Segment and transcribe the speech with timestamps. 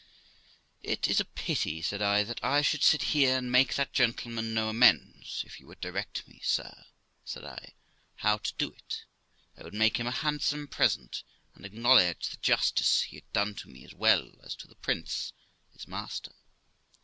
[0.81, 4.51] 'It is a pity', said I, 'that I should sit here and make that gentleman
[4.51, 6.85] no amends; if you would direct me, sir',
[7.23, 7.75] said I,
[8.15, 9.05] 'how to do it,
[9.55, 11.21] I would make him a handsome present,
[11.53, 15.33] and acknowledge the justice he had done to me, as well as to the prince,
[15.71, 16.33] his master.'